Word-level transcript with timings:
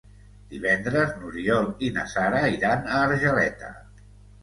Divendres 0.53 1.11
n'Oriol 1.19 1.69
i 1.89 1.93
na 1.99 2.07
Sara 2.17 2.43
iran 2.59 2.91
a 2.97 3.07
Argeleta. 3.07 3.75